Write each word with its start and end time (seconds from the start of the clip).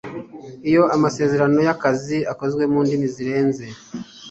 Iyo 0.69 0.83
amaseserano 0.95 1.57
y 1.67 1.71
akazi 1.75 2.17
akozwe 2.31 2.63
mu 2.71 2.79
ndimi 2.85 3.07
zirenze 3.13 3.65